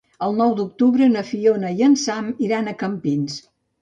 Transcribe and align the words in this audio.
El 0.27 0.31
nou 0.37 0.53
d'octubre 0.59 1.09
na 1.11 1.23
Fiona 1.27 1.73
i 1.81 1.85
en 1.91 1.99
Sam 2.05 2.33
iran 2.49 2.73
a 2.73 2.77
Campins. 2.85 3.37